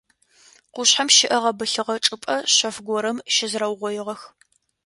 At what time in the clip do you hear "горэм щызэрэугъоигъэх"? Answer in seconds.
2.87-4.21